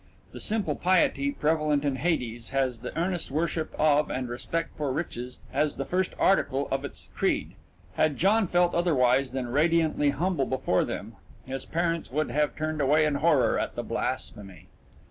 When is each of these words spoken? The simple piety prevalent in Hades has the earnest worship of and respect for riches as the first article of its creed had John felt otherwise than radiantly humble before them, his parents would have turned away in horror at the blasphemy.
The 0.31 0.39
simple 0.39 0.73
piety 0.75 1.29
prevalent 1.29 1.85
in 1.85 1.97
Hades 1.97 2.49
has 2.49 2.79
the 2.79 2.97
earnest 2.97 3.29
worship 3.29 3.75
of 3.77 4.09
and 4.09 4.27
respect 4.27 4.75
for 4.75 4.91
riches 4.91 5.41
as 5.53 5.75
the 5.75 5.85
first 5.85 6.15
article 6.17 6.67
of 6.71 6.83
its 6.83 7.11
creed 7.15 7.53
had 7.97 8.17
John 8.17 8.47
felt 8.47 8.73
otherwise 8.73 9.31
than 9.31 9.49
radiantly 9.49 10.09
humble 10.09 10.47
before 10.47 10.85
them, 10.85 11.17
his 11.45 11.65
parents 11.65 12.11
would 12.11 12.31
have 12.31 12.55
turned 12.55 12.81
away 12.81 13.05
in 13.05 13.13
horror 13.13 13.59
at 13.59 13.75
the 13.75 13.83
blasphemy. 13.83 14.69